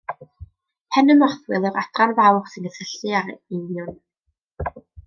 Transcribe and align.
Pen 0.95 1.11
y 1.15 1.17
morthwyl 1.19 1.67
yw'r 1.71 1.77
adran 1.83 2.15
fawr 2.21 2.41
sy'n 2.55 2.73
cysylltu 2.79 3.17
â'r 3.21 3.33
eingion. 3.37 3.97